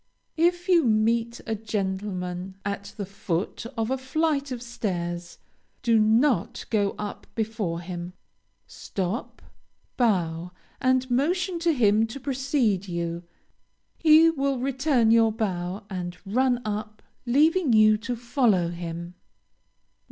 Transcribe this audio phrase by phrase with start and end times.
[0.37, 5.37] If you meet a gentleman at the foot of a flight of stairs,
[5.83, 8.13] do not go up before him.
[8.65, 9.43] Stop,
[9.97, 13.21] bow, and motion to him to precede you.
[13.95, 19.13] He will return your bow, and run up, leaving you to follow him.